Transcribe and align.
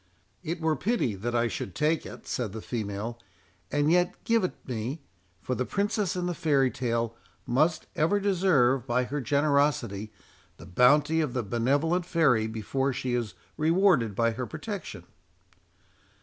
"It 0.41 0.59
were 0.59 0.75
pity 0.75 1.13
that 1.13 1.35
I 1.35 1.47
should 1.47 1.75
take 1.75 2.07
it," 2.07 2.25
said 2.25 2.53
the 2.53 2.61
female; 2.63 3.19
"and 3.71 3.91
yet 3.91 4.15
give 4.23 4.43
it 4.43 4.55
me—for 4.67 5.53
the 5.53 5.63
princess 5.63 6.15
in 6.15 6.25
the 6.25 6.33
fairy 6.33 6.71
tale 6.71 7.15
must 7.45 7.85
ever 7.95 8.19
deserve, 8.19 8.87
by 8.87 9.03
her 9.03 9.21
generosity, 9.21 10.11
the 10.57 10.65
bounty 10.65 11.21
of 11.21 11.33
the 11.33 11.43
benevolent 11.43 12.07
fairy, 12.07 12.47
before 12.47 12.91
she 12.93 13.13
is 13.13 13.35
rewarded 13.57 14.15
by 14.15 14.31
her 14.31 14.47
protection." 14.47 15.03